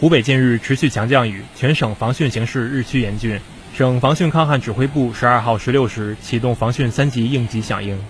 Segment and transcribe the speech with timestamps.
[0.00, 3.38] 湖北近日持续强降雨，全省防汛形势日趋严峻。
[3.74, 8.02] 省防汛抗旱指挥部十二号十六时启动防汛三级应急响应。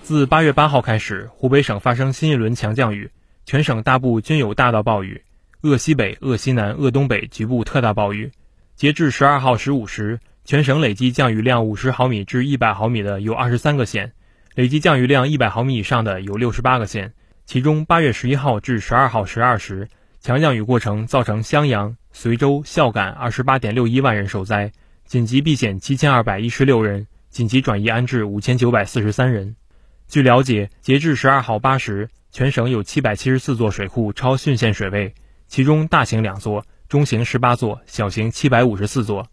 [0.00, 3.10] 自八月八号开始，湖北省发生新一轮强降雨，
[3.44, 5.20] 全省大部均有大到暴雨，
[5.62, 8.30] 鄂西北、鄂西南、鄂东北局部特大暴雨。
[8.76, 14.12] 截至十二号十五时，全省累计降雨量五十毫米至一百毫米的有二十三个县，
[14.54, 17.12] 累计降雨量一百毫米以上的有六十八个县。
[17.44, 19.88] 其中，八月十一号至十二号十二时。
[20.24, 24.72] 强降雨过程造成襄阳、随州、孝感二十八点六一万人受灾，
[25.04, 29.54] 紧急避险七千二百一十六人，紧急转移安置五千九百四十三人。
[30.08, 35.14] 据了解，截至十二号八时，全省有七百七十四座水库超汛限水位，
[35.46, 39.28] 其中大型两座，中型十八座，小型七百五十四座。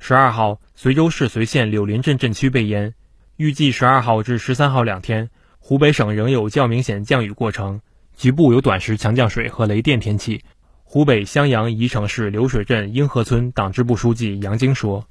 [0.00, 2.92] 十二号，随州市随县柳林镇镇区被淹。
[3.36, 5.30] 预计十二号至十三号两天，
[5.60, 7.80] 湖北省仍有较明显降雨过程。
[8.16, 10.44] 局部有短时强降水和雷电天气。
[10.82, 15.04] 湖北襄阳宜城市流水镇英河村党支部书记杨晶说：“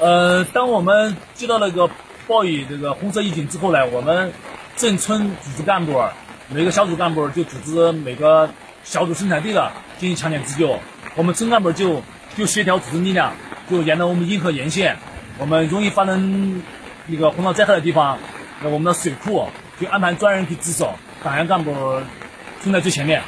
[0.00, 1.90] 呃，当我们接到那个
[2.26, 4.32] 暴雨这个红色预警之后呢，我们
[4.74, 6.02] 镇村组织干部
[6.48, 8.48] 每个小组干部就组织每个
[8.84, 10.78] 小组生产队的进行抢险自救。
[11.14, 12.02] 我们村干部就
[12.34, 13.34] 就协调组织力量，
[13.68, 14.96] 就沿着我们英河沿线，
[15.38, 16.62] 我们容易发生
[17.06, 18.18] 那个洪涝灾害的地方，
[18.62, 19.48] 那我们的水库
[19.78, 21.72] 就安排专人去值守。”党员干部
[22.60, 23.22] 冲在最前面。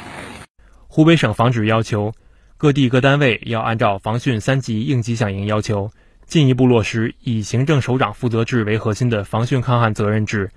[0.87, 2.13] 湖北省防指要求，
[2.57, 5.89] 各地各单位要按照防汛三级应急响应要求，
[6.25, 10.51] 进一步落实以行政首长负责制为核心的防汛抗旱责任制，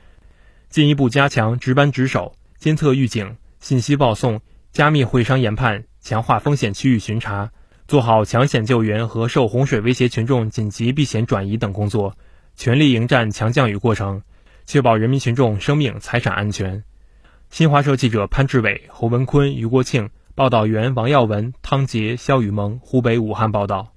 [0.69, 4.41] 进一步加强值班值守、监测预警、信息报送、
[4.73, 7.51] 加密会商研判，强化风险区域巡查，
[7.87, 12.17] 做好抢险救援和受洪水威胁群众紧急避险转移等工作，
[12.57, 14.23] 全力迎战强降雨过程，
[14.67, 16.83] 确保人民群众生命财产安全。
[17.51, 23.95] 新华社记者潘志伟、侯文坤、于国庆，报道员王耀文、汤杰、肖雨萌，湖北武汉报道。